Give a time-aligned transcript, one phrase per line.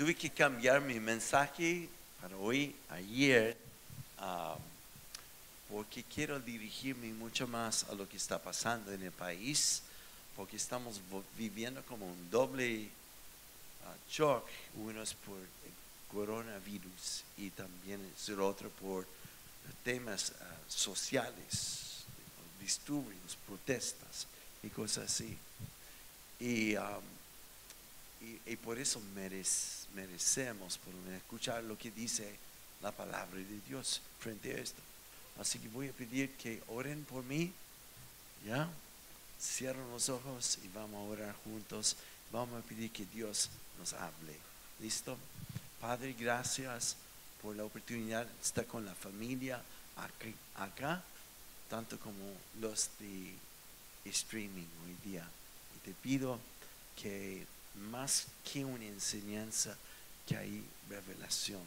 [0.00, 1.86] tuve que cambiar mi mensaje
[2.22, 3.54] para hoy, ayer,
[4.16, 4.56] ah,
[5.68, 9.82] porque quiero dirigirme mucho más a lo que está pasando en el país,
[10.36, 11.02] porque estamos
[11.36, 12.88] viviendo como un doble
[13.84, 19.06] ah, shock, uno es por el coronavirus y también es el otro por
[19.84, 22.04] temas ah, sociales,
[22.58, 24.26] disturbios, protestas
[24.62, 25.36] y cosas así.
[26.40, 27.19] Y, um,
[28.20, 32.36] y, y por eso merec- merecemos por escuchar lo que dice
[32.82, 34.80] la palabra de Dios frente a esto.
[35.38, 37.52] Así que voy a pedir que oren por mí,
[38.46, 38.68] ¿ya?
[39.40, 41.96] Cierren los ojos y vamos a orar juntos.
[42.30, 43.48] Vamos a pedir que Dios
[43.78, 44.36] nos hable.
[44.80, 45.16] ¿Listo?
[45.80, 46.96] Padre, gracias
[47.42, 49.62] por la oportunidad de estar con la familia
[49.96, 51.02] aquí- acá,
[51.70, 53.34] tanto como los de
[54.04, 55.26] streaming hoy día.
[55.76, 56.38] Y te pido
[57.00, 59.76] que más que una enseñanza,
[60.26, 61.62] que hay revelación,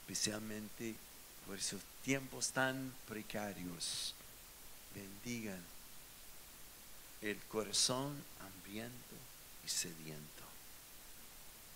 [0.00, 0.94] especialmente
[1.46, 4.14] por esos tiempos tan precarios.
[4.94, 5.62] Bendigan
[7.22, 9.16] el corazón hambriento
[9.64, 10.44] y sediento.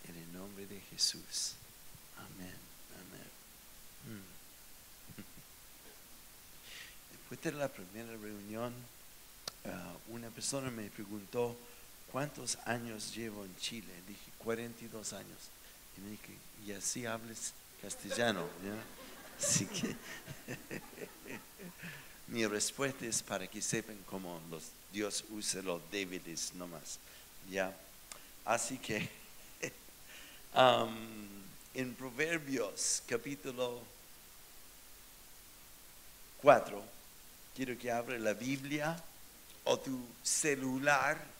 [0.08, 1.54] En el nombre de Jesús.
[2.18, 2.56] Amén.
[3.00, 3.30] Amén.
[4.08, 4.24] Mm.
[7.12, 8.72] Después de la primera reunión,
[9.66, 11.56] ah, una persona me preguntó
[12.12, 13.88] cuántos años llevo en Chile.
[14.06, 15.38] Dije 42 años.
[15.96, 16.34] Y me dije,
[16.66, 18.46] y así hables castellano.
[19.38, 19.96] Así que
[22.28, 26.98] mi respuesta es para que sepan cómo los, Dios usa los débiles nomás.
[27.50, 27.74] ¿ya?
[28.44, 29.08] Así que
[30.54, 30.94] am,
[31.74, 33.80] en Proverbios capítulo
[36.42, 36.84] 4,
[37.56, 39.02] quiero que abra la Biblia
[39.64, 41.32] o tu celular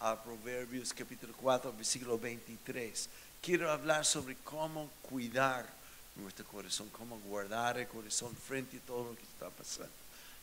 [0.00, 3.08] a Proverbios capítulo 4, versículo 23.
[3.40, 5.66] Quiero hablar sobre cómo cuidar
[6.16, 9.92] nuestro corazón, cómo guardar el corazón frente a todo lo que está pasando.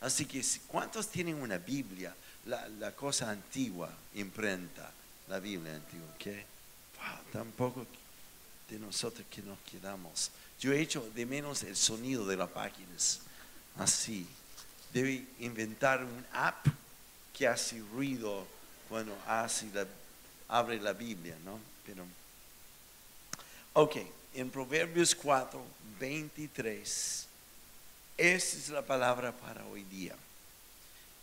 [0.00, 2.14] Así que, ¿cuántos tienen una Biblia?
[2.46, 4.90] La, la cosa antigua, imprenta,
[5.28, 6.26] la Biblia antigua, ¿ok?
[6.96, 7.86] Wow, tampoco
[8.68, 10.30] de nosotros que nos quedamos.
[10.58, 13.20] Yo he hecho de menos el sonido de las páginas,
[13.78, 14.26] así.
[14.92, 16.66] Debe inventar un app
[17.32, 18.46] que hace ruido
[18.92, 19.86] cuando hace la-
[20.48, 21.58] abre la Biblia, ¿no?
[21.86, 22.04] Pero,
[23.72, 23.96] ok,
[24.34, 25.64] en Proverbios 4,
[25.98, 27.26] 23,
[28.18, 30.14] esa es la palabra para hoy día.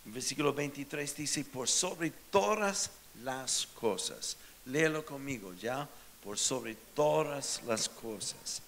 [0.04, 2.90] En versículo 23 dice, por sobre todas
[3.24, 4.36] las cosas.
[4.66, 5.88] Léelo conmigo, ¿ya?
[6.24, 8.64] Por sobre todas las cosas.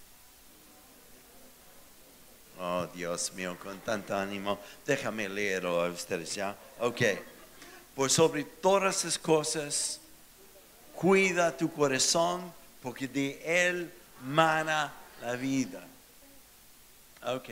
[2.59, 4.59] Oh, Dios mío, con tanto ánimo.
[4.85, 6.55] Déjame leerlo a ustedes, ¿ya?
[6.79, 7.01] Ok.
[7.95, 9.99] Por sobre todas las cosas,
[10.95, 13.91] cuida tu corazón, porque de él
[14.23, 15.85] mana la vida.
[17.25, 17.49] Ok.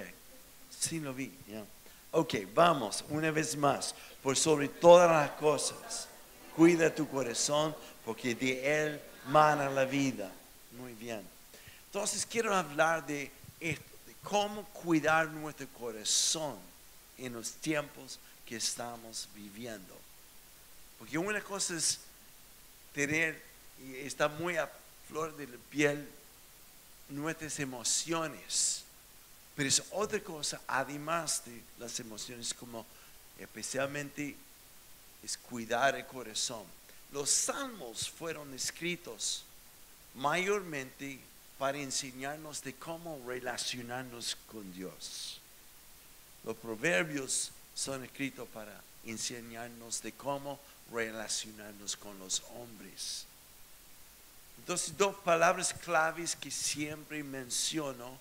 [0.79, 1.63] Sí lo vi, ya.
[2.11, 3.93] Ok, vamos, una vez más.
[4.23, 6.07] Por sobre todas las cosas,
[6.55, 7.75] cuida tu corazón,
[8.05, 10.31] porque de él mana la vida.
[10.79, 11.21] Muy bien.
[11.85, 16.55] Entonces quiero hablar de esto, de cómo cuidar nuestro corazón
[17.17, 19.98] en los tiempos que estamos viviendo.
[20.99, 21.99] Porque una cosa es
[22.93, 23.41] tener,
[23.83, 24.69] y está muy a
[25.07, 26.07] flor de la piel,
[27.09, 28.83] nuestras emociones.
[29.55, 32.85] Pero es otra cosa, además de las emociones, como
[33.39, 34.35] especialmente
[35.23, 36.63] es cuidar el corazón.
[37.11, 39.43] Los salmos fueron escritos
[40.15, 41.19] mayormente
[41.57, 45.39] para enseñarnos de cómo relacionarnos con Dios.
[46.43, 50.59] Los proverbios son escritos para enseñarnos de cómo
[50.91, 53.25] relacionarnos con los hombres.
[54.57, 58.19] Entonces, dos palabras claves que siempre menciono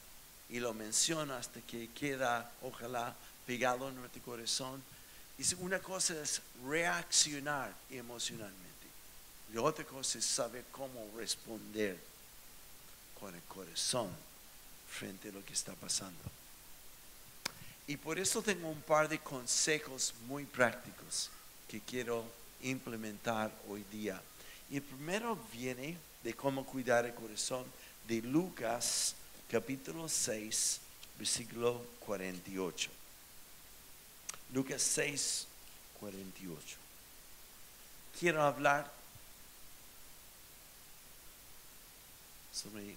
[0.49, 3.15] y lo menciono hasta que queda, ojalá,
[3.47, 4.83] pegado en nuestro corazón.
[5.39, 8.87] Es una cosa es reaccionar emocionalmente
[9.53, 11.99] y otra cosa es saber cómo responder
[13.19, 14.11] con el corazón
[14.91, 16.19] frente a lo que está pasando.
[17.87, 21.31] Y por eso tengo un par de consejos muy prácticos
[21.69, 22.25] que quiero
[22.62, 24.20] implementar hoy día.
[24.70, 27.64] Y el primero viene de cómo cuidar el corazón
[28.06, 29.14] de Lucas
[29.50, 30.81] capítulo 6,
[31.19, 32.90] versículo 48.
[34.52, 35.46] Lucas 6,
[36.00, 36.76] 48.
[38.19, 38.90] Quiero hablar
[42.52, 42.96] sobre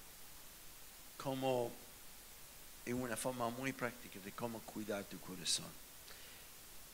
[1.17, 1.71] cómo,
[2.85, 5.69] en una forma muy práctica, de cómo cuidar tu corazón.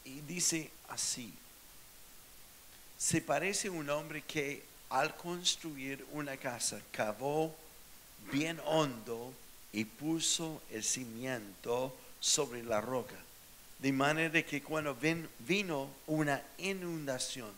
[0.03, 1.33] Y dice así,
[2.97, 7.55] se parece un hombre que al construir una casa, cavó
[8.31, 9.33] bien hondo
[9.73, 13.15] y puso el cimiento sobre la roca.
[13.79, 14.97] De manera que cuando
[15.39, 17.51] vino una inundación,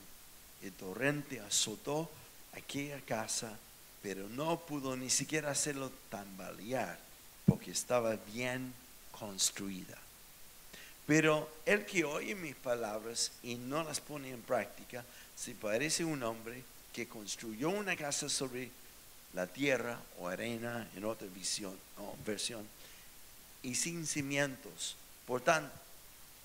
[0.62, 2.10] el torrente azotó
[2.54, 3.58] aquella casa,
[4.02, 7.00] pero no pudo ni siquiera hacerlo tambalear,
[7.46, 8.74] porque estaba bien
[9.12, 9.98] construida.
[11.06, 15.04] Pero el que oye mis palabras y no las pone en práctica,
[15.40, 18.70] se parece a un hombre que construyó una casa sobre
[19.34, 21.28] la tierra o arena en otra
[22.26, 22.68] versión,
[23.64, 24.96] y sin cimientos.
[25.26, 25.74] Por tanto,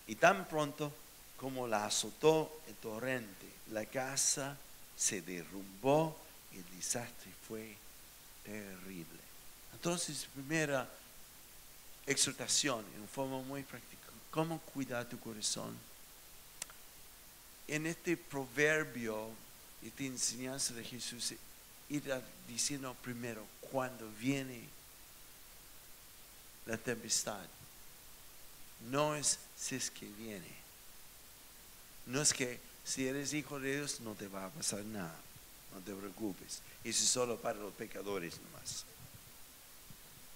[0.07, 0.93] y tan pronto
[1.37, 4.57] como la azotó el torrente, la casa
[4.97, 6.17] se derrumbó
[6.53, 7.75] y el desastre fue
[8.45, 9.21] terrible.
[9.73, 10.89] Entonces, primera
[12.07, 15.77] exhortación en forma muy práctica, ¿cómo cuidar tu corazón?
[17.69, 19.31] En este proverbio,
[19.83, 21.35] esta enseñanza de Jesús,
[21.89, 24.61] ir diciendo primero, cuando viene
[26.67, 27.47] la tempestad,
[28.91, 30.65] no es si es que viene.
[32.07, 35.19] No es que si eres hijo de Dios no te va a pasar nada.
[35.75, 36.61] No te preocupes.
[36.85, 38.85] Eso es solo para los pecadores nomás.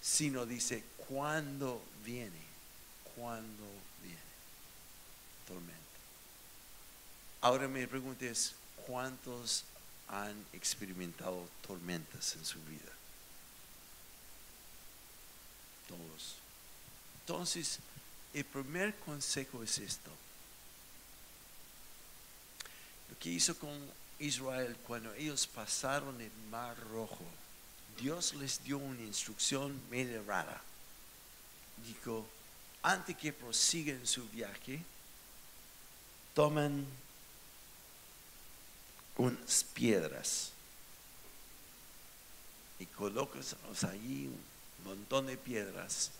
[0.01, 2.49] Sino dice, cuando viene?
[3.19, 3.65] cuando
[4.01, 4.17] viene?
[5.47, 5.78] Tormenta.
[7.41, 8.53] Ahora mi pregunta es,
[8.85, 9.63] ¿cuántos
[10.09, 12.91] han experimentado tormentas en su vida?
[15.87, 16.35] Todos.
[17.21, 17.79] Entonces,
[18.33, 20.11] el primer consejo es esto.
[23.09, 23.71] Lo que hizo con
[24.19, 27.23] Israel cuando ellos pasaron el mar rojo,
[27.99, 30.61] Dios les dio una instrucción medio rara.
[31.85, 32.27] Dijo,
[32.81, 34.81] antes que prosiguen su viaje,
[36.33, 36.85] tomen
[39.19, 40.51] unas piedras
[42.79, 46.11] y colóquenlas allí, un montón de piedras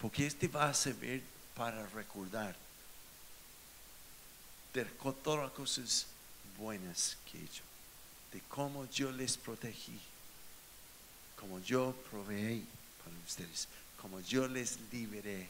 [0.00, 1.22] porque este va a servir
[1.54, 2.56] para recordar
[4.72, 6.06] de todas las cosas
[6.56, 7.64] buenas que he hecho,
[8.32, 9.98] de cómo yo les protegí,
[11.36, 12.64] como yo proveí
[13.04, 13.66] para ustedes,
[14.00, 15.48] como yo les liberé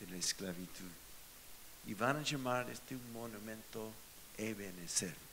[0.00, 0.90] de la esclavitud.
[1.86, 3.92] Y van a llamar este monumento
[4.36, 5.27] Ebenezer.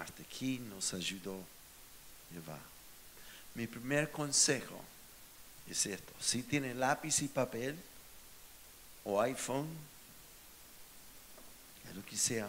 [0.00, 1.38] Hasta aquí nos ayudó.
[3.54, 4.82] Mi primer consejo
[5.68, 6.12] es esto.
[6.18, 7.76] Si tiene lápiz y papel
[9.04, 9.68] o iPhone,
[11.94, 12.48] lo que sea,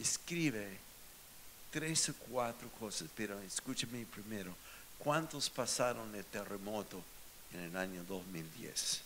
[0.00, 0.78] escribe
[1.70, 4.54] tres o cuatro cosas, pero escúcheme primero.
[4.98, 7.02] ¿Cuántos pasaron el terremoto
[7.52, 9.02] en el año 2010?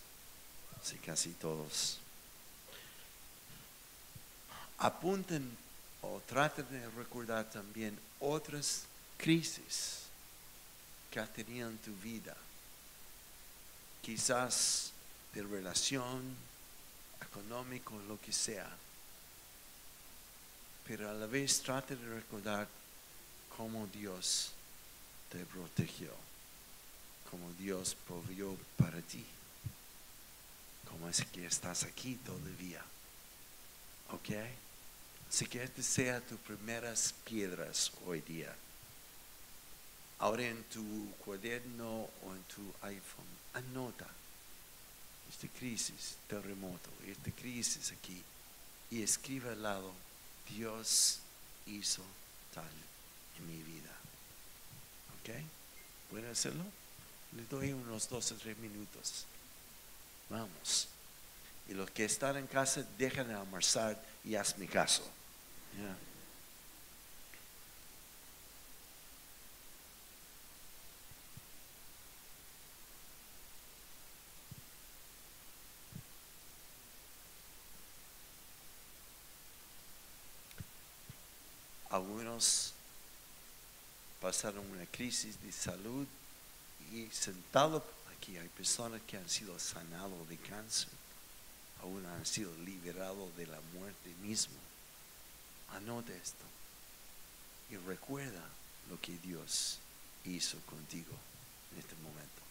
[0.83, 1.99] Sí, casi todos.
[4.79, 5.66] Apunten
[6.01, 8.83] o traten de recordar también otras
[9.17, 10.03] crisis
[11.09, 12.35] que has tenido en tu vida
[14.07, 14.93] quizás
[15.33, 16.23] de relación,
[17.21, 18.69] económico, lo que sea.
[20.87, 22.69] Pero a la vez trate de recordar
[23.57, 24.53] cómo Dios
[25.29, 26.11] te protegió,
[27.29, 29.25] cómo Dios provió para ti,
[30.89, 32.81] cómo es que estás aquí todavía.
[34.11, 34.29] ¿Ok?
[35.29, 38.55] Así que este sea tus primeras piedras hoy día.
[40.19, 44.07] Ahora en tu cuaderno o en tu iPhone anota
[45.29, 48.21] esta crisis, terremoto, esta crisis aquí,
[48.89, 49.91] y escribe al lado,
[50.49, 51.19] Dios
[51.65, 52.01] hizo
[52.53, 52.63] tal
[53.37, 53.91] en mi vida.
[55.19, 55.35] ¿Ok?
[56.09, 56.63] ¿Pueden hacerlo?
[57.35, 59.25] Le doy unos dos o tres minutos.
[60.29, 60.87] Vamos.
[61.67, 65.03] Y los que están en casa, dejan de almorzar y hazme caso.
[81.89, 82.73] Algunos
[84.21, 86.05] pasaron una crisis de salud
[86.91, 87.83] y sentado
[88.15, 90.89] aquí hay personas que han sido sanados de cáncer,
[91.81, 94.57] aún han sido liberados de la muerte mismo.
[95.75, 96.45] Anote esto
[97.69, 98.43] y recuerda
[98.89, 99.79] lo que Dios
[100.25, 101.13] hizo contigo
[101.73, 102.46] en este momento.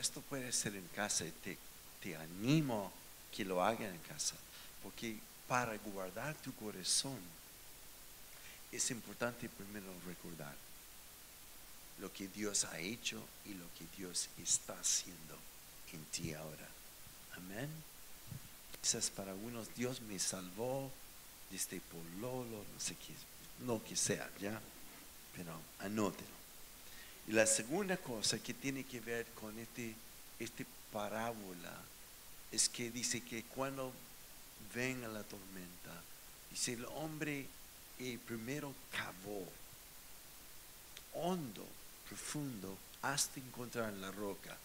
[0.00, 1.58] Esto puede ser en casa y te,
[2.02, 2.92] te animo
[3.30, 4.34] que lo hagan en casa,
[4.82, 5.16] porque
[5.46, 7.18] para guardar tu corazón
[8.72, 10.54] es importante primero recordar
[11.98, 15.36] lo que Dios ha hecho y lo que Dios está haciendo
[15.92, 16.68] en ti ahora.
[17.36, 17.68] Amén.
[18.80, 20.90] Quizás para algunos Dios me salvó
[21.50, 23.14] de este pololo, no sé qué,
[23.64, 24.60] no que sea, ya,
[25.36, 26.39] pero anótelo.
[27.28, 29.94] Y la segunda cosa que tiene que ver con este,
[30.38, 31.76] este parábola
[32.50, 33.92] es que dice que cuando
[34.74, 36.02] venga la tormenta,
[36.50, 37.46] dice el hombre
[37.98, 39.46] eh, primero cavó
[41.14, 41.66] hondo,
[42.08, 44.56] profundo, hasta encontrar la roca.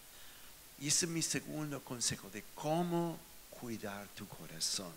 [0.79, 3.17] Y ese es mi segundo consejo de cómo
[3.49, 4.93] cuidar tu corazón.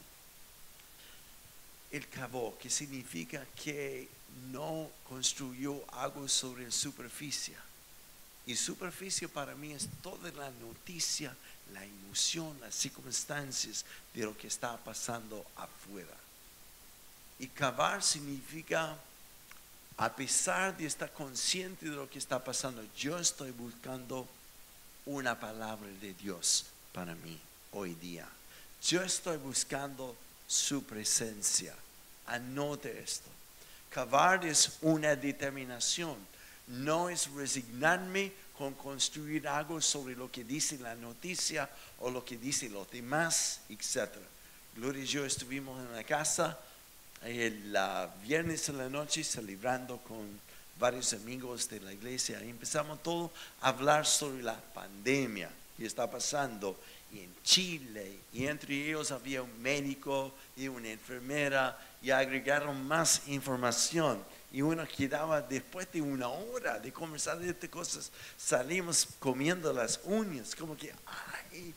[1.91, 4.09] El cavó, que significa que
[4.51, 7.57] no construyó algo sobre la superficie.
[8.47, 11.35] Y superficie para mí es toda la noticia,
[11.73, 16.17] la emoción, las circunstancias de lo que está pasando afuera.
[17.39, 18.97] Y cavar significa,
[19.99, 24.27] a pesar de estar consciente de lo que está pasando, yo estoy buscando
[25.05, 27.39] una palabra de Dios para mí
[27.73, 28.27] hoy día.
[28.83, 30.17] Yo estoy buscando
[30.49, 31.75] su presencia.
[32.27, 33.29] Anote esto.
[33.91, 36.17] Cavar es una determinación,
[36.67, 42.37] no es resignarme con construir algo sobre lo que dice la noticia o lo que
[42.37, 44.11] dicen los demás, etc.
[44.75, 46.59] Gloria y yo estuvimos en la casa
[47.23, 47.77] el
[48.23, 50.41] viernes en la noche celebrando con
[50.79, 56.11] varios amigos de la iglesia y empezamos todo a hablar sobre la pandemia que está
[56.11, 56.79] pasando
[57.13, 64.23] en Chile y entre ellos había un médico y una enfermera y agregaron más información
[64.53, 70.01] y uno quedaba después de una hora de conversar de estas cosas salimos comiendo las
[70.05, 71.75] uñas como que ay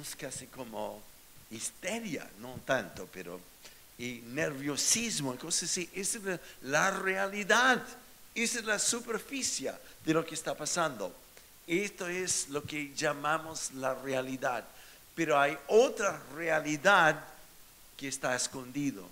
[0.00, 1.02] es casi como
[1.50, 3.40] histeria no tanto pero
[3.98, 5.90] y nerviosismo y cosas así.
[5.92, 7.82] Esa es la realidad
[8.34, 9.72] esa es la superficie
[10.04, 11.12] de lo que está pasando
[11.68, 14.64] esto es lo que llamamos la realidad.
[15.14, 17.24] Pero hay otra realidad
[17.96, 19.08] que está escondido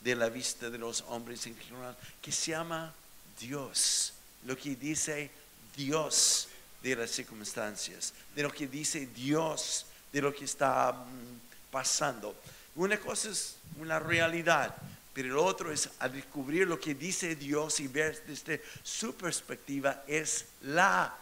[0.00, 2.94] de la vista de los hombres en general, que se llama
[3.38, 4.14] Dios.
[4.44, 5.30] Lo que dice
[5.76, 6.48] Dios
[6.82, 12.34] de las circunstancias, de lo que dice Dios de lo que está mm, pasando.
[12.76, 14.74] Una cosa es una realidad,
[15.12, 20.04] pero el otro es a descubrir lo que dice Dios y ver desde su perspectiva
[20.06, 21.14] es la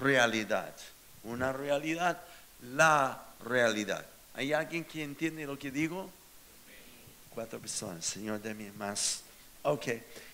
[0.00, 0.74] realidad.
[1.24, 2.20] Una realidad,
[2.74, 4.04] la realidad.
[4.34, 6.10] ¿Hay alguien que entiende lo que digo?
[7.30, 8.04] Cuatro personas.
[8.04, 9.22] Señor, dame más.
[9.62, 9.86] Ok.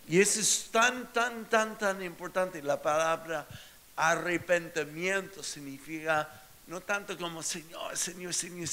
[0.09, 2.63] Y eso es tan, tan, tan, tan importante.
[2.63, 3.47] La palabra
[3.97, 6.29] arrepentimiento significa
[6.67, 8.69] no tanto como Señor, Señor, Señor,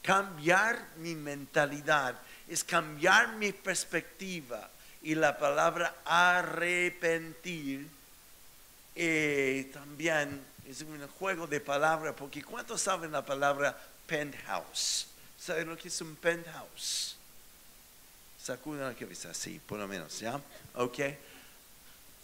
[0.00, 2.18] cambiar mi mentalidad,
[2.48, 4.70] es cambiar mi perspectiva.
[5.02, 7.88] Y la palabra arrepentir
[8.94, 15.06] eh, también es un juego de palabras, porque ¿cuántos saben la palabra penthouse?
[15.38, 17.16] ¿Saben lo que es un penthouse?
[18.42, 20.40] Sacuden la cabeza, así, por lo menos, ¿ya?
[20.74, 20.98] ¿Ok?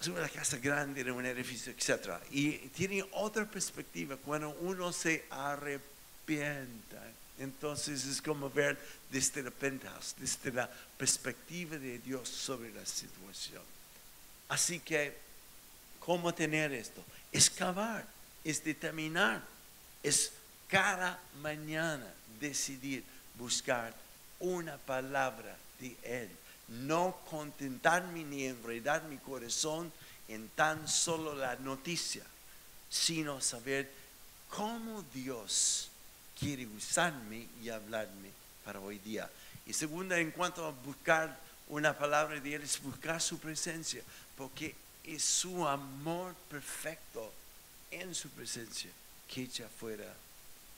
[0.00, 2.20] Es una casa grande, un edificio, etc.
[2.30, 7.02] Y tiene otra perspectiva cuando uno se arrepienta.
[7.38, 8.78] Entonces es como ver
[9.10, 13.62] desde el penthouse, desde la perspectiva de Dios sobre la situación.
[14.48, 15.27] Así que
[16.08, 17.04] ¿Cómo tener esto?
[17.30, 18.02] Es cavar,
[18.42, 19.42] es determinar,
[20.02, 20.32] es
[20.66, 22.06] cada mañana
[22.40, 23.92] decidir buscar
[24.40, 26.30] una palabra de Él.
[26.68, 29.92] No contentarme ni enredar mi corazón
[30.28, 32.24] en tan solo la noticia,
[32.88, 33.90] sino saber
[34.48, 35.90] cómo Dios
[36.40, 38.30] quiere usarme y hablarme
[38.64, 39.28] para hoy día.
[39.66, 41.38] Y segunda, en cuanto a buscar
[41.68, 44.02] una palabra de Él, es buscar su presencia,
[44.38, 44.74] porque
[45.14, 47.32] es su amor perfecto
[47.90, 48.90] en su presencia
[49.26, 50.12] que echa fuera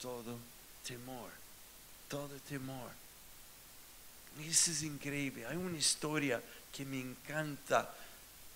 [0.01, 0.37] todo
[0.85, 1.29] temor,
[2.07, 2.89] todo temor.
[4.39, 5.45] Eso es increíble.
[5.45, 7.93] Hay una historia que me encanta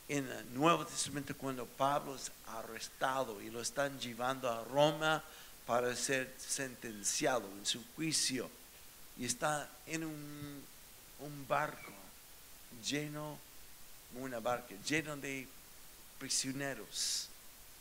[0.07, 5.23] en el Nuevo Testamento cuando Pablo es arrestado y lo están llevando a Roma
[5.65, 8.49] para ser sentenciado en su juicio.
[9.17, 10.63] Y está en un,
[11.19, 11.91] un barco
[12.85, 13.37] lleno,
[14.15, 15.47] una barca lleno de
[16.19, 17.29] prisioneros,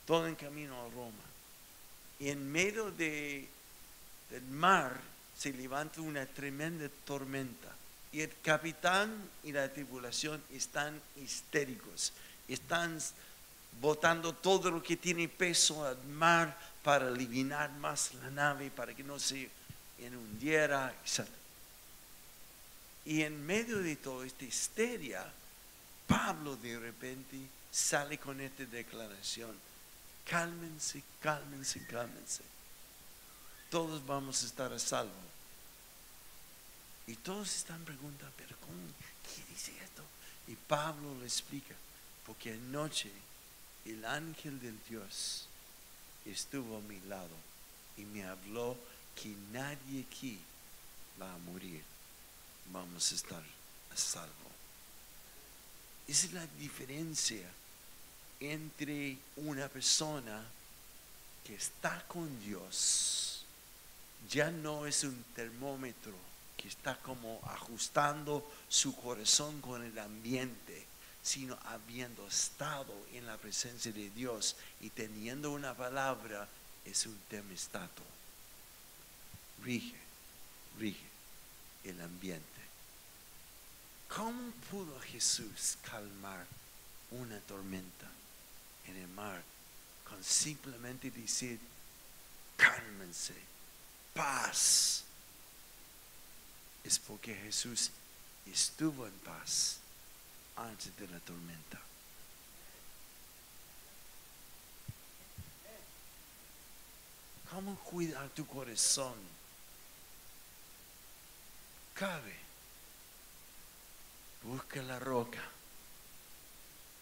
[0.07, 1.25] todo en camino a Roma.
[2.19, 3.49] Y en medio de,
[4.31, 5.01] del mar
[5.37, 7.75] se levanta una tremenda tormenta.
[8.13, 9.13] Y el capitán
[9.43, 12.13] y la tripulación están histéricos,
[12.47, 13.01] están
[13.81, 19.03] botando todo lo que tiene peso al mar para eliminar más la nave, para que
[19.03, 19.51] no se
[19.99, 21.27] inundiera, etc.
[23.05, 25.25] Y en medio de toda esta histeria,
[26.07, 27.37] Pablo de repente
[27.75, 29.53] sale con esta declaración.
[30.25, 32.45] Cálmense, cálmense, cálmense.
[33.69, 35.11] Todos vamos a estar a salvo.
[37.09, 38.79] Y todos están preguntando, pero ¿cómo?
[39.25, 40.05] ¿Qué dice esto?
[40.47, 41.75] Y Pablo le explica,
[42.25, 43.11] porque anoche
[43.85, 45.49] el ángel del Dios
[46.25, 47.37] estuvo a mi lado
[47.97, 48.79] y me habló
[49.21, 50.39] que nadie aquí
[51.21, 51.83] va a morir.
[52.73, 53.43] Vamos a estar
[53.93, 54.33] a salvo.
[56.07, 57.51] Esa es la diferencia
[58.53, 60.45] entre una persona
[61.45, 63.45] que está con Dios.
[64.31, 66.15] Ya no es un termómetro
[66.57, 70.87] que está como ajustando su corazón con el ambiente,
[71.23, 76.49] sino habiendo estado en la presencia de Dios y teniendo una palabra,
[76.85, 78.03] es un termostato.
[79.63, 79.97] Rige,
[80.79, 81.07] rige
[81.85, 82.45] el ambiente.
[84.09, 86.47] ¿Cómo pudo Jesús calmar
[87.11, 88.09] una tormenta
[88.87, 89.43] en el mar
[90.09, 91.59] con simplemente decir,
[92.57, 93.35] cálmense,
[94.13, 95.05] paz?
[96.85, 97.91] Es porque Jesús
[98.47, 99.79] estuvo en paz
[100.57, 101.81] antes de la tormenta.
[107.51, 109.15] ¿Cómo cuidar tu corazón?
[111.95, 112.35] Cabe.
[114.43, 115.43] Busca la roca.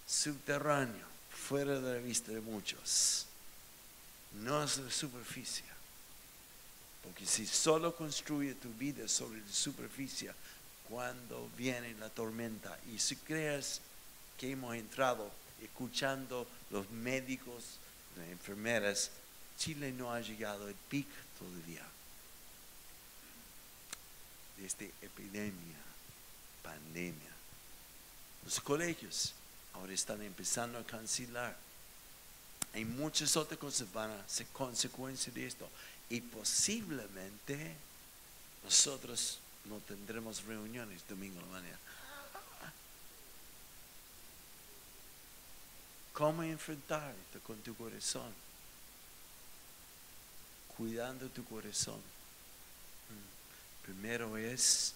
[0.06, 3.26] Subterráneo, fuera de la vista de muchos.
[4.40, 5.64] No es la superficie.
[7.02, 10.32] Porque si solo construye tu vida sobre la superficie,
[10.88, 13.80] cuando viene la tormenta, y si crees
[14.38, 15.30] que hemos entrado
[15.62, 17.78] escuchando los médicos,
[18.16, 19.10] las enfermeras,
[19.58, 21.84] Chile no ha llegado al pico todavía
[24.56, 25.76] de esta epidemia,
[26.62, 27.30] pandemia.
[28.44, 29.34] Los colegios
[29.74, 31.56] ahora están empezando a cancelar.
[32.74, 35.68] Hay muchas otras cosas van a ser consecuencia de esto.
[36.08, 37.74] Y posiblemente
[38.64, 41.78] nosotros no tendremos reuniones domingo de la mañana.
[46.12, 48.32] ¿Cómo enfrentar esto con tu corazón?
[50.76, 51.98] Cuidando tu corazón.
[51.98, 53.84] Mm.
[53.84, 54.94] Primero es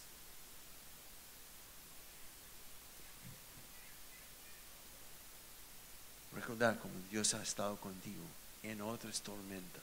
[6.37, 8.22] recordar cómo Dios ha estado contigo
[8.62, 9.83] en otras tormentas.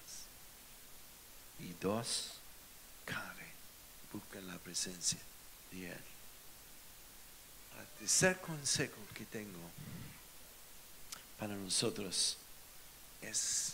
[1.59, 2.33] Y dos,
[3.05, 3.47] cabe,
[4.11, 5.19] busca la presencia
[5.71, 6.03] de Él.
[7.79, 9.59] El tercer consejo que tengo
[11.39, 12.37] para nosotros
[13.21, 13.73] es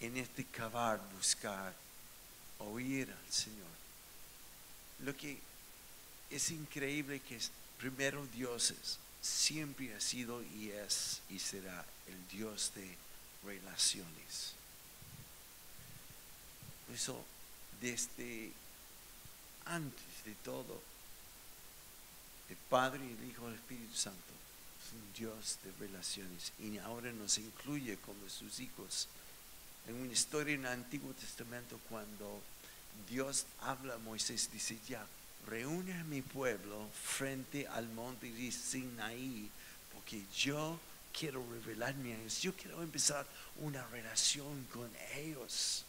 [0.00, 1.74] en este cavar buscar
[2.58, 3.66] oír al Señor.
[5.00, 5.38] Lo que
[6.30, 12.28] es increíble que es primero Dios es, siempre ha sido y es y será el
[12.28, 12.96] Dios de
[13.44, 14.54] relaciones.
[16.86, 17.24] Por eso,
[17.80, 18.52] desde
[19.66, 20.82] antes de todo,
[22.48, 24.18] el Padre, el Hijo y el Espíritu Santo
[24.84, 29.08] es un Dios de relaciones y ahora nos incluye como sus hijos.
[29.86, 32.42] En una historia en el Antiguo Testamento, cuando
[33.08, 35.06] Dios habla a Moisés, dice ya,
[35.46, 39.50] reúne a mi pueblo frente al monte de Sinaí,
[39.92, 40.78] porque yo
[41.16, 43.26] quiero revelarme a ellos, yo quiero empezar
[43.60, 45.84] una relación con ellos,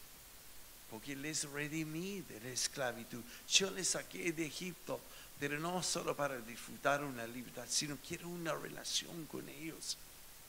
[0.90, 5.00] porque les redimí de la esclavitud, yo les saqué de Egipto,
[5.38, 9.96] pero no solo para disfrutar una libertad, sino quiero una relación con ellos.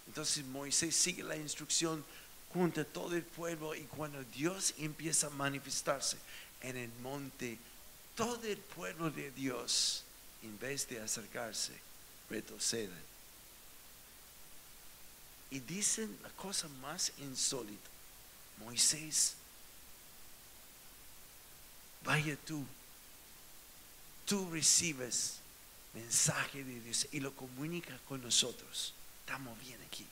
[0.08, 2.04] Entonces Moisés sigue la instrucción,
[2.54, 6.18] junto todo el pueblo y cuando Dios empieza a manifestarse
[6.62, 7.58] en el monte
[8.16, 10.04] todo el pueblo de Dios,
[10.42, 11.74] en vez de acercarse,
[12.30, 13.14] retroceden.
[15.50, 17.90] Y dicen la cosa más insólita.
[18.58, 19.36] Moisés,
[22.04, 22.66] vaya tú,
[24.26, 25.40] tú recibes
[25.94, 28.94] mensaje de Dios y lo comunica con nosotros.
[29.22, 30.06] Estamos bien aquí.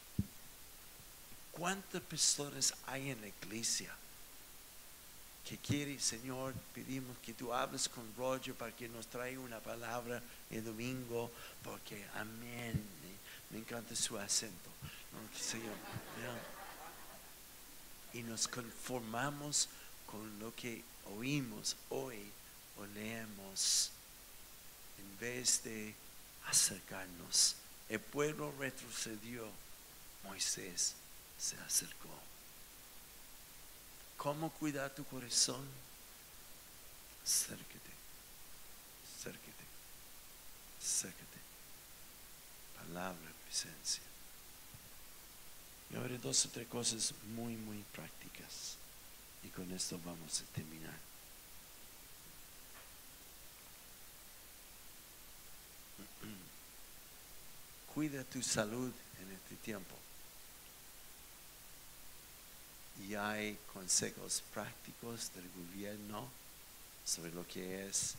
[1.52, 3.94] ¿Cuántas personas hay en la iglesia
[5.48, 10.22] que quiere, Señor, pedimos que tú hables con Roger para que nos traiga una palabra
[10.50, 11.32] el domingo,
[11.64, 12.82] porque amén,
[13.50, 14.70] me, encanta su acento.
[15.38, 15.76] Señor,
[18.14, 19.70] y nos conformamos
[20.06, 20.84] con lo que
[21.18, 22.32] oímos hoy
[22.78, 23.92] o leemos
[24.98, 25.94] en vez de
[26.48, 27.56] acercarnos.
[27.90, 29.50] El pueblo retrocedió,
[30.24, 30.96] Moisés
[31.38, 32.31] se acercó.
[34.22, 35.66] ¿Cómo cuidar tu corazón?
[37.24, 37.90] Acércate,
[39.18, 39.66] acércate,
[40.80, 41.40] acércate.
[42.76, 44.04] Palabra, presencia.
[45.90, 48.78] Y ahora dos o tres cosas muy, muy prácticas.
[49.42, 51.00] Y con esto vamos a terminar.
[57.96, 59.96] Cuida tu salud en este tiempo.
[63.08, 66.30] Y hay consejos prácticos del gobierno
[67.06, 68.16] sobre lo que es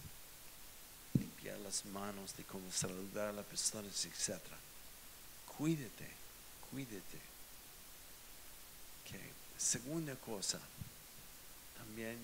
[1.14, 4.40] limpiar las manos, de cómo saludar a las personas, etc.
[5.56, 6.08] Cuídate,
[6.70, 7.20] cuídate.
[9.04, 9.30] Okay.
[9.56, 10.58] Segunda cosa,
[11.76, 12.18] también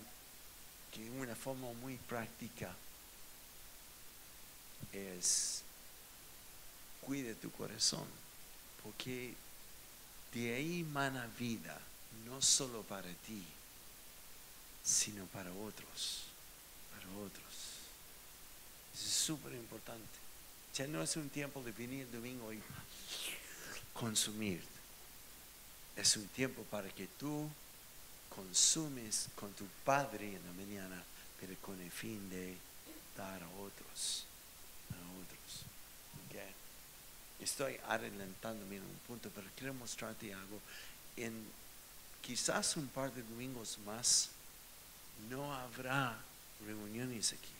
[0.92, 2.75] que una forma muy práctica
[4.92, 5.62] es
[7.03, 8.07] cuide tu corazón,
[8.83, 9.35] porque
[10.35, 11.79] de ahí mana vida,
[12.27, 13.44] no solo para ti,
[14.85, 16.23] sino para otros,
[16.92, 17.55] para otros.
[18.94, 20.18] es súper importante.
[20.75, 22.61] Ya no es un tiempo de venir domingo y
[23.92, 24.62] consumir.
[25.97, 27.51] Es un tiempo para que tú
[28.35, 31.03] consumes con tu Padre en la mañana,
[31.40, 32.57] pero con el fin de
[33.16, 34.25] dar a otros.
[34.92, 35.64] A otros.
[36.29, 36.55] Okay.
[37.40, 40.61] Estoy adelantándome en un punto, pero quiero mostrarte algo.
[41.16, 41.33] En
[42.23, 44.31] quizás un par de domingos más
[45.29, 46.19] no habrá
[46.67, 47.53] reuniones aquí.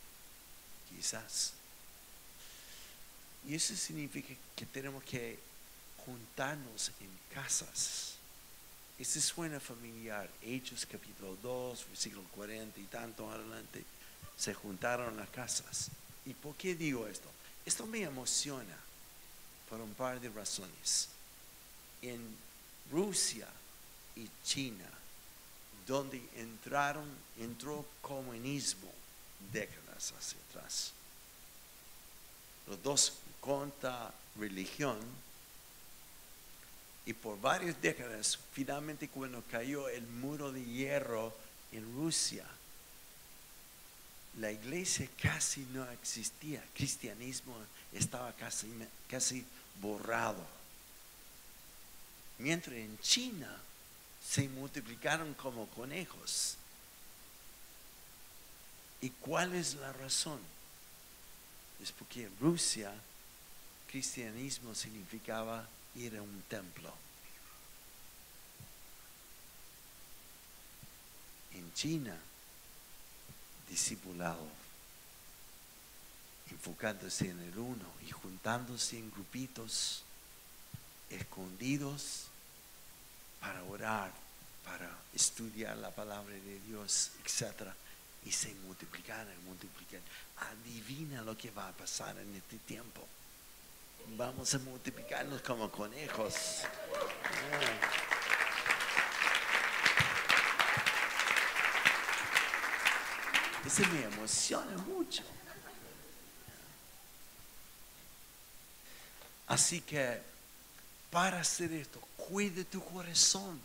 [0.95, 1.53] Quizás.
[3.47, 5.39] Y eso significa que tenemos que
[6.05, 8.19] juntarnos en casas
[8.99, 10.29] ese suena familiar.
[10.43, 13.85] Hechos capítulo 2, versículo 40 y tanto adelante.
[14.37, 15.89] Se juntaron las casas.
[16.27, 17.29] ¿Y por qué digo esto?
[17.65, 18.77] Esto me emociona
[19.71, 21.11] por un par de razones.
[22.03, 22.21] En
[22.91, 23.47] Rusia
[24.19, 24.85] y China,
[25.87, 28.93] donde entraron, entró comunismo
[29.53, 30.93] décadas hacia atrás.
[32.67, 34.99] Los dos contra religión
[37.07, 41.35] y por varias décadas, finalmente cuando cayó el muro de hierro
[41.73, 42.45] en Rusia,
[44.39, 47.57] la iglesia casi no existía, el cristianismo
[47.93, 48.69] estaba casi,
[49.09, 49.45] casi
[49.81, 50.45] borrado.
[52.39, 53.59] Mientras en China
[54.27, 56.57] se multiplicaron como conejos.
[59.01, 60.41] ¿Y cuál es la razón?
[61.83, 62.93] Es porque en Rusia
[63.89, 66.93] cristianismo significaba ir a un templo.
[71.55, 72.17] En China,
[73.69, 74.47] discipulado,
[76.51, 80.03] enfocándose en el uno y juntándose en grupitos
[81.11, 82.27] escondidos
[83.41, 84.13] para orar,
[84.65, 87.71] para estudiar la palabra de Dios, etc.
[88.25, 90.01] Y se multiplican y multiplican.
[90.37, 93.07] Adivina lo que va a pasar en este tiempo
[94.17, 96.63] vamos a multiplicarnos como conejos.
[103.67, 105.23] Eso me emociona mucho.
[109.49, 110.21] Así que
[111.11, 113.61] para hacer esto, cuide tu corazón.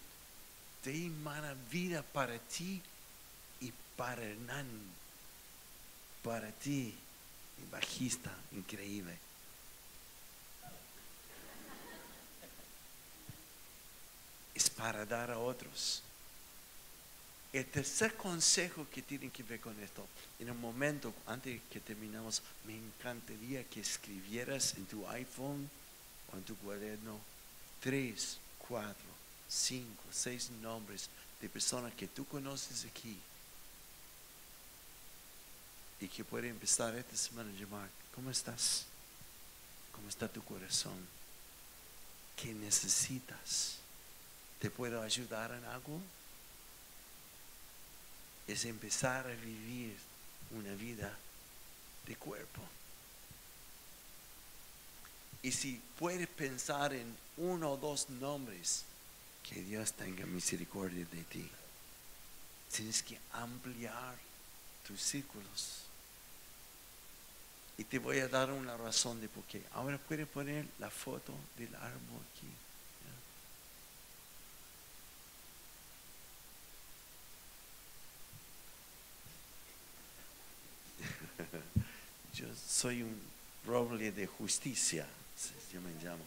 [0.83, 2.81] Te mala vida para ti
[3.61, 4.67] y para Hernán.
[6.23, 6.93] Para ti,
[7.71, 9.17] bajista increíble.
[14.53, 16.01] es para dar a otros.
[17.51, 20.07] El tercer consejo que tiene que ver con esto,
[20.39, 25.69] en un momento, antes que terminamos, me encantaría que escribieras en tu iPhone
[26.31, 27.19] o en tu cuaderno
[27.83, 29.05] tres, cuatro,
[29.49, 31.09] cinco, seis nombres
[31.41, 33.19] de personas que tú conoces aquí
[35.99, 38.85] y que puede empezar esta semana a llamar, ¿cómo estás?
[39.91, 40.97] ¿Cómo está tu corazón?
[42.37, 43.75] ¿Qué necesitas?
[44.59, 45.99] ¿Te puedo ayudar en algo?
[48.47, 49.97] Es empezar a vivir
[50.51, 51.13] una vida
[52.07, 52.61] de cuerpo.
[55.43, 58.85] Y si puedes pensar en uno o dos nombres,
[59.43, 61.47] que Dios tenga misericordia de ti.
[62.71, 64.15] Tienes que ampliar
[64.87, 65.81] tus círculos.
[67.77, 69.61] Y te voy a dar una razón de por qué.
[69.73, 72.47] Ahora puedes poner la foto del árbol aquí.
[82.33, 83.21] Yo soy un
[83.65, 85.07] roble de justicia,
[85.73, 86.23] yo me llamo.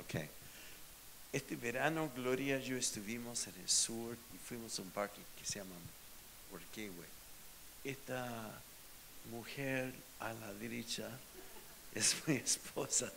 [0.00, 0.28] Ok.
[1.32, 5.44] Este verano, Gloria y yo estuvimos en el sur y fuimos a un parque que
[5.44, 5.74] se llama
[6.52, 7.06] Orquehue.
[7.84, 8.50] Esta
[9.30, 11.08] mujer a la derecha
[11.94, 13.12] es mi esposa.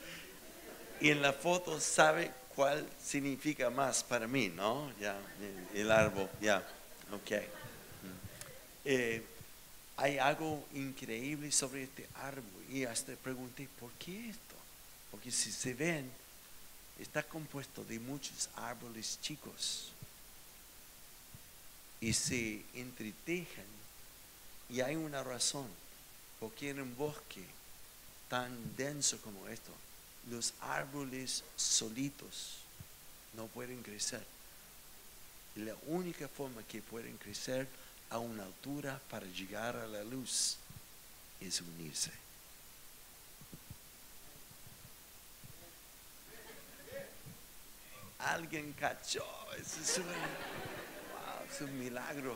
[0.99, 4.91] Y en la foto sabe cuál significa más para mí, ¿no?
[4.99, 5.17] Ya,
[5.73, 6.65] el árbol, ya
[7.11, 7.31] ok.
[8.85, 9.23] Eh,
[9.97, 14.55] hay algo increíble sobre este árbol y hasta pregunté, ¿por qué esto?
[15.11, 16.09] Porque si se ven,
[16.99, 19.91] está compuesto de muchos árboles chicos
[22.01, 23.65] y se entretejan
[24.69, 25.67] y hay una razón,
[26.39, 27.43] porque en un bosque
[28.29, 29.71] tan denso como esto,
[30.29, 32.57] los árboles solitos
[33.33, 34.25] no pueden crecer.
[35.55, 37.67] Y la única forma que pueden crecer
[38.09, 40.57] a una altura para llegar a la luz
[41.39, 42.11] es unirse.
[48.19, 52.35] Alguien cachó, eso es un, wow, es un milagro.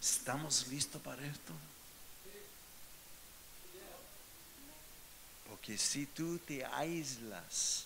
[0.00, 1.52] ¿Estamos listos para esto?
[5.68, 7.84] Porque si tú te aíslas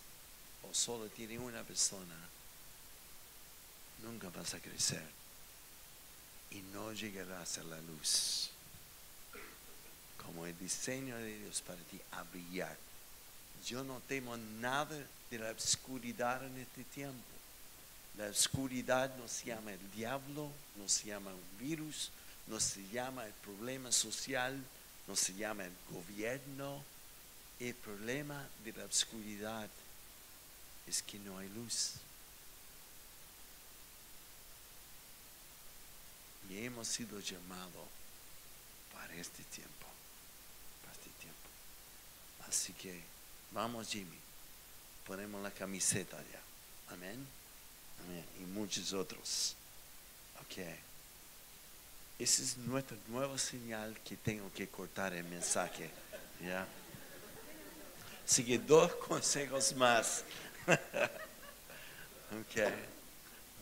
[0.62, 2.14] o solo tienes una persona,
[4.04, 5.02] nunca vas a crecer
[6.52, 8.50] y no llegarás a la luz.
[10.16, 12.76] Como el diseño de Dios para ti, a brillar.
[13.66, 14.96] Yo no temo nada
[15.28, 17.34] de la oscuridad en este tiempo.
[18.16, 22.12] La oscuridad no se llama el diablo, no se llama un virus,
[22.46, 24.56] no se llama el problema social,
[25.08, 26.91] no se llama el gobierno.
[27.62, 29.70] El problema de la oscuridad
[30.84, 31.92] es que no hay luz.
[36.50, 37.86] Y hemos sido llamados
[38.92, 39.86] para este tiempo,
[40.82, 41.38] para este tiempo.
[42.48, 43.00] Así que
[43.52, 44.18] vamos Jimmy,
[45.06, 46.92] ponemos la camiseta ya.
[46.92, 47.24] Amén.
[48.04, 48.24] Amén.
[48.40, 49.54] Y muchos otros.
[50.40, 50.64] Ok.
[52.18, 55.88] Esa es nuestra nueva señal que tengo que cortar el mensaje.
[56.44, 56.66] ¿Ya?
[58.26, 60.24] Así que dos consejos más.
[60.66, 60.78] ok.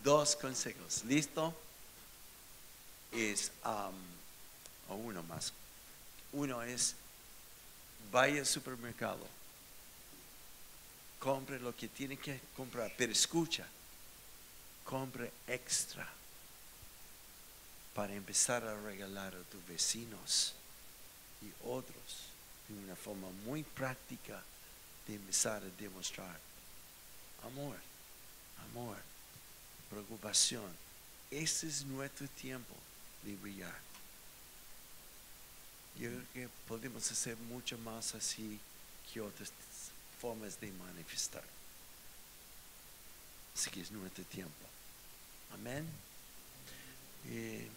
[0.03, 1.05] Dos consejos.
[1.05, 1.55] ¿Listo?
[3.13, 3.95] Es, um,
[4.89, 5.53] o uno más.
[6.33, 6.95] Uno es,
[8.11, 9.27] vaya al supermercado.
[11.19, 13.67] Compre lo que tiene que comprar, pero escucha,
[14.85, 16.09] compre extra
[17.95, 20.55] para empezar a regalar a tus vecinos
[21.43, 22.30] y otros
[22.73, 24.43] una forma muy práctica
[25.07, 26.39] de empezar a demostrar
[27.45, 27.77] amor,
[28.71, 28.97] amor,
[29.89, 30.71] preocupación.
[31.31, 32.75] Ese es nuestro tiempo
[33.23, 33.79] de brillar.
[35.99, 38.59] Yo creo que podemos hacer mucho más así
[39.13, 39.51] que otras
[40.21, 41.45] formas de manifestar.
[43.55, 44.67] Así que es nuestro tiempo.
[45.53, 45.87] Amén.
[47.27, 47.69] Eh,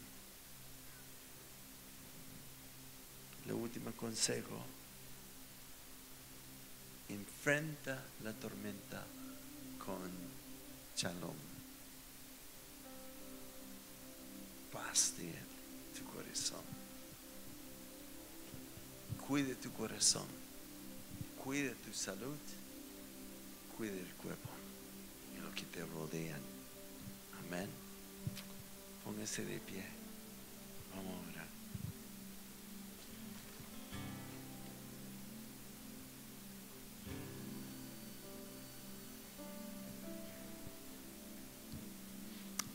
[3.45, 4.63] el último consejo,
[7.09, 9.03] enfrenta la tormenta
[9.77, 10.09] con
[10.95, 11.35] shalom,
[14.71, 15.13] paz
[15.95, 16.63] tu corazón.
[19.27, 20.27] Cuide tu corazón,
[21.43, 22.37] cuide tu salud,
[23.77, 24.49] cuide el cuerpo
[25.35, 26.41] y lo que te rodean.
[27.45, 27.69] Amén.
[29.03, 29.85] Póngase de pie.
[30.95, 31.32] Vamos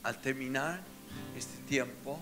[0.08, 0.80] Al terminar
[1.36, 2.18] este tiempo,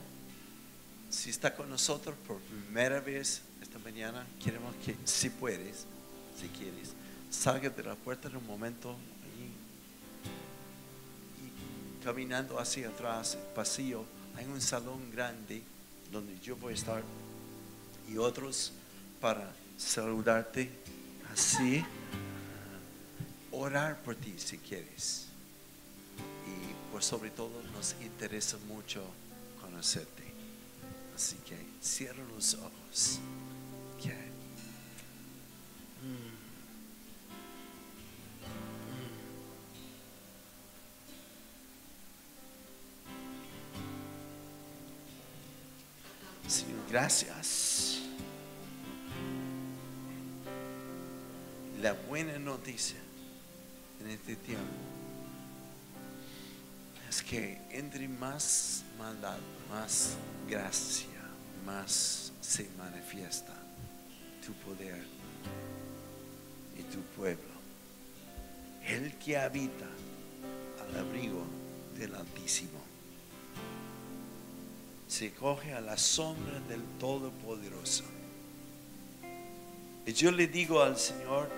[1.08, 5.86] si está con nosotros por primera vez esta mañana, queremos que, si puedes,
[6.36, 6.94] si quieres,
[7.30, 9.52] salga de la puerta en un momento ahí,
[11.44, 15.62] y caminando hacia atrás, pasillo, hay un salón grande
[16.10, 17.04] donde yo voy a estar
[18.08, 18.72] y otros
[19.20, 20.72] para saludarte
[21.32, 21.84] así,
[23.52, 25.28] orar por ti si quieres.
[26.96, 29.02] Por sobre todo nos interesa mucho
[29.60, 30.22] conocerte.
[31.14, 33.20] Así que cierra los ojos.
[46.48, 48.00] Señor, gracias.
[51.82, 52.96] La buena noticia
[54.00, 54.95] en este tiempo
[57.16, 59.38] es que entre más maldad,
[59.70, 61.08] más gracia,
[61.64, 63.54] más se manifiesta
[64.44, 65.02] tu poder
[66.78, 67.56] y tu pueblo.
[68.86, 69.86] El que habita
[70.82, 71.42] al abrigo
[71.98, 72.80] del Altísimo
[75.08, 78.04] se coge a la sombra del Todopoderoso.
[80.04, 81.48] Y yo le digo al Señor,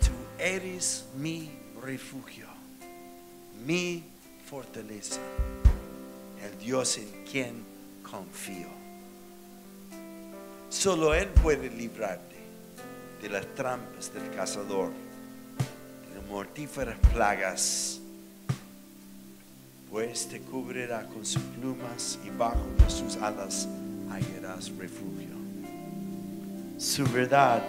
[0.00, 1.50] tú eres mi
[1.80, 2.48] refugio,
[3.64, 4.13] mi
[4.54, 5.20] fortaleza,
[6.40, 7.64] el Dios en quien
[8.08, 8.68] confío.
[10.68, 12.36] Solo Él puede librarte
[13.20, 14.92] de las trampas del cazador,
[16.08, 17.98] de las mortíferas plagas,
[19.90, 23.66] pues te cubrirá con sus plumas y bajo sus alas
[24.08, 25.34] hallarás refugio.
[26.78, 27.60] Su verdad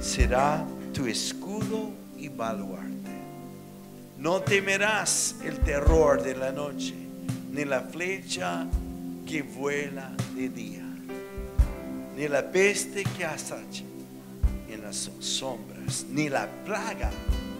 [0.00, 0.64] será
[0.94, 2.99] tu escudo y baluarte.
[4.20, 6.94] No temerás el terror de la noche,
[7.50, 8.66] ni la flecha
[9.26, 10.84] que vuela de día,
[12.14, 13.82] ni la peste que asache
[14.68, 17.10] en las sombras, ni la plaga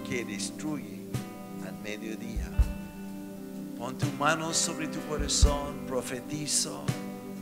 [0.07, 1.01] que destruye
[1.67, 2.51] al mediodía.
[3.79, 6.85] Pon tu mano sobre tu corazón, profetizo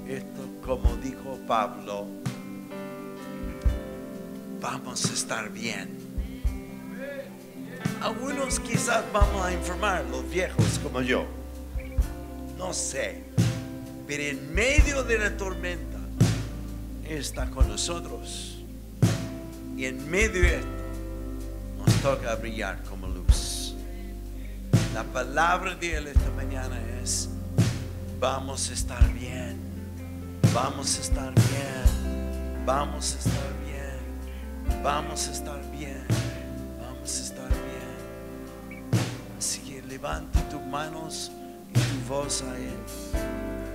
[0.06, 2.06] esto como dijo Pablo.
[4.60, 5.97] Vamos a estar bien.
[8.00, 11.26] Algunos quizás vamos a informar, los viejos como yo.
[12.56, 13.24] No sé.
[14.06, 15.98] Pero en medio de la tormenta
[17.08, 18.64] está con nosotros.
[19.76, 20.68] Y en medio de esto
[21.78, 23.74] nos toca brillar como luz.
[24.94, 27.28] La palabra de Él esta mañana es,
[28.18, 29.56] vamos a estar bien,
[30.52, 35.67] vamos a estar bien, vamos a estar bien, vamos a estar bien,
[40.00, 41.32] Levanta tus manos
[41.70, 42.78] y tu voz a Él.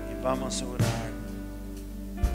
[0.10, 1.03] Y vamos a orar.